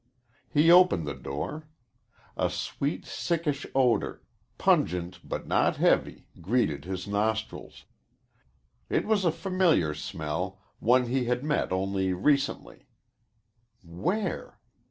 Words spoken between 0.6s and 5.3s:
opened the door. A sweet sickish odor, pungent